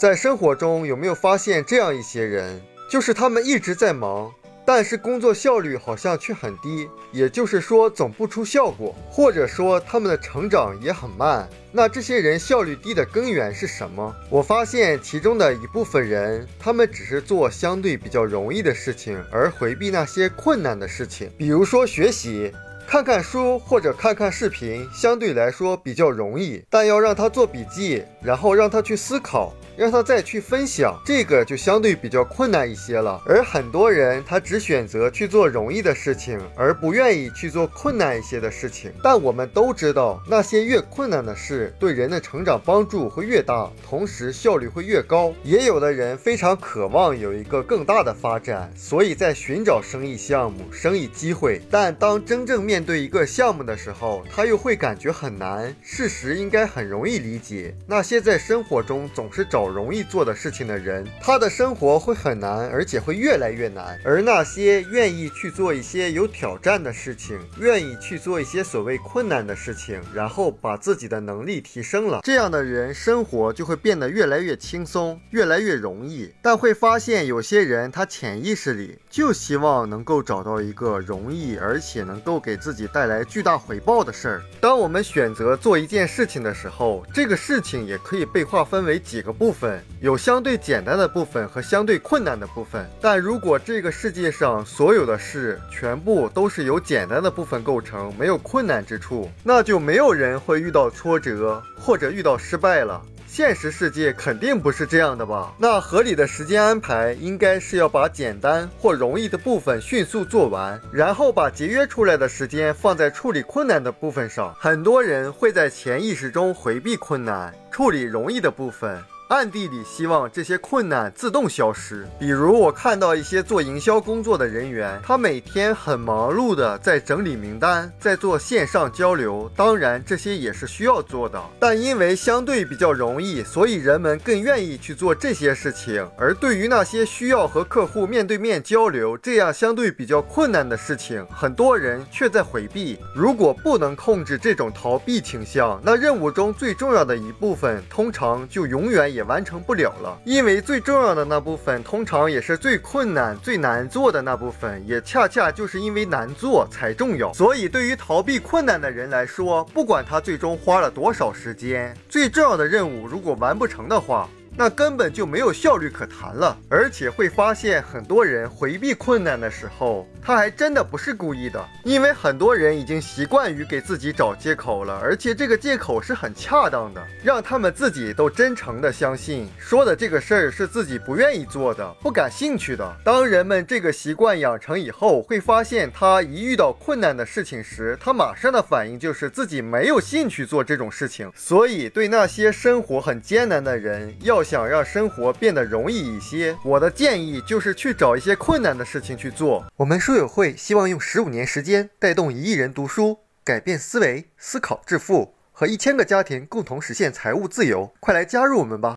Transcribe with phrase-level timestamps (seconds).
[0.00, 4.32] 在生活中有没有发现这样一些人，就是他们一直在忙。
[4.64, 11.46] 但是工作效率好像却很低，也就是说总不出效果，或者说他们的成长也很慢。
[11.70, 14.16] 那这些人效率低的根源是什么？
[14.30, 22.50] 我发现其中的一部分人，他们只是做相对比较容易的事情，而回避那些困难的事情，比如说学习。
[22.88, 33.18] 看看书或者看看视频，相对来说比较容易，但要让他做笔记，然后让他去思考，让他再去分享，这个就相对比较困难一些了。
[33.24, 38.92] 而很多人他只选择去做容易的事情，而不愿意去做困难一些的事情。
[39.02, 45.32] 但我们都知道，那些越困难的事，对人的成长帮助会越大，同时效率会越高。
[45.44, 51.58] 也有的人非常渴望有一个更大的发展，所以在寻找生意项目、生意机会。
[51.70, 55.74] 但当真正面对一个项目的时候，他又会感觉很难。
[55.80, 57.74] 事实应该很容易理解。
[57.86, 63.98] 那些在生活中总是找容易做的事情的人，他的生活会很难，而且会越来越难。
[64.04, 76.32] 而那些愿意去做一些有挑战的事情，愿意去做一些所谓困难的事情，然后把自己的能力提升了，这样的人生活就会变得越来越轻松，越来越容易。
[76.42, 84.42] 但会发现有些人，他潜意识里就希望能够找到一个容易，而且能够给自己带来巨大回报的事儿。
[84.60, 92.88] 当我们选择做一件事情的时候，这个事情也可以被划分为几个部部分，有相对简单的部分和相对困难的部分。
[93.00, 103.02] 但如果这个世界上所有的事全部都是由简单的部分构成，没有困难之处，那就没有人会遇到挫折或者遇到失败了。
[103.26, 105.52] 现实世界肯定不是这样的吧？
[105.58, 114.54] 那合理的时间安排应该是要把简单或容易的部分迅速做完，然后把节约出来的时间放在处理困难的部分上。
[114.60, 119.00] 很多人会在潜意识中回避困难，处理容易的部分。
[119.30, 122.04] 暗地里希望这些困难自动消失。
[122.18, 129.48] 比如，我看到一些做营销工作的人员，他每天很忙碌的在整理名单，在做线上交流。
[129.54, 136.04] 当然，这些也是需要做的，但因为相对比较容易，所以人们更愿意去做这些事情。
[136.18, 142.98] 而对于那些需要和客户面对面交流这样相对比较困难的事情，很多人却在回避。
[143.14, 149.19] 如果不能控制这种逃避倾向，那任务中最重要的一部分，通常就永远也。
[149.20, 157.30] 也完成不了了，因为最重要的那部分，通常也是最困难、最难做的那部分，也恰恰就是因为难做才重要。
[157.34, 164.26] 所以，对于逃避困难的人来说，不管他最终花了多少时间，最重要的任务如果完不成的话。
[164.56, 182.96] 那根本就没有效率可谈了，而且会发现很多人回避困难的时候，他还真的不是故意的，因为很多人已经习惯于给自己找借口了，而且这个借口是很恰当的，让他们自己都真诚的相信说的这个事儿是自己不愿意做的、不感兴趣的。
[183.02, 191.30] 当人们这个习惯养成以后，会发现他一遇到困难的事情时，他马上的反应就是自己没有兴趣做这种事情。
[191.34, 194.50] 所以，对那些生活很艰难的人要，要。
[194.50, 199.64] 想让生活变得容易一些，我的建议就是去找一些困难的事情去做。
[199.76, 207.92] 我们书友会希望用十五年时间带动一亿人读书，改变思维，思考致富，和一千个家庭共同实现财务自由。
[208.00, 208.88] 快来加入我们吧！